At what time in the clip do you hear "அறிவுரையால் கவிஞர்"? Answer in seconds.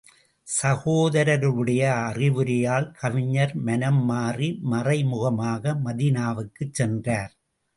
2.07-3.53